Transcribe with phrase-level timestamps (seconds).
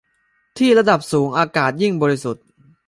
[0.57, 2.45] ที่ ระดับสูงอากาศยิ่งบริสุทธิ์